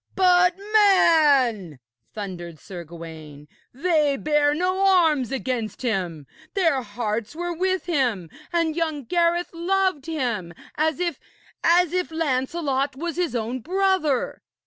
[0.15, 1.77] 'But, man,'
[2.11, 6.25] thundered Sir Gawaine, 'they bare no arms against him!
[6.55, 11.19] Their hearts were with him, and young Gareth loved him as if
[11.63, 14.41] as if Lancelot was his own brother.'